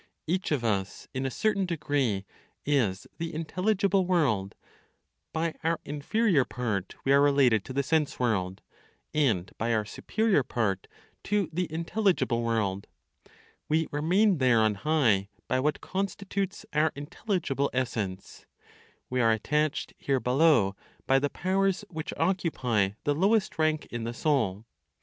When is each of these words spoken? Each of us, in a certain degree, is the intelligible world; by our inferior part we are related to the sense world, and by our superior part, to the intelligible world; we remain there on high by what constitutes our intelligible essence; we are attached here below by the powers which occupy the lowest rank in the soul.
Each 0.25 0.51
of 0.51 0.63
us, 0.63 1.07
in 1.13 1.27
a 1.27 1.29
certain 1.29 1.67
degree, 1.67 2.25
is 2.65 3.05
the 3.19 3.31
intelligible 3.35 4.03
world; 4.07 4.55
by 5.31 5.53
our 5.63 5.79
inferior 5.85 6.43
part 6.43 6.95
we 7.05 7.13
are 7.13 7.21
related 7.21 7.63
to 7.65 7.71
the 7.73 7.83
sense 7.83 8.19
world, 8.19 8.63
and 9.13 9.51
by 9.59 9.75
our 9.75 9.85
superior 9.85 10.41
part, 10.41 10.87
to 11.25 11.51
the 11.53 11.71
intelligible 11.71 12.41
world; 12.41 12.87
we 13.69 13.87
remain 13.91 14.39
there 14.39 14.61
on 14.61 14.73
high 14.73 15.29
by 15.47 15.59
what 15.59 15.81
constitutes 15.81 16.65
our 16.73 16.91
intelligible 16.95 17.69
essence; 17.71 18.47
we 19.07 19.21
are 19.21 19.31
attached 19.31 19.93
here 19.99 20.19
below 20.19 20.75
by 21.05 21.19
the 21.19 21.29
powers 21.29 21.85
which 21.91 22.11
occupy 22.17 22.93
the 23.03 23.13
lowest 23.13 23.59
rank 23.59 23.85
in 23.91 24.05
the 24.05 24.15
soul. 24.15 24.65